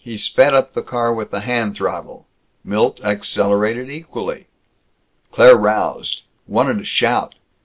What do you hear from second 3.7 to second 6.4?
equally. Claire roused;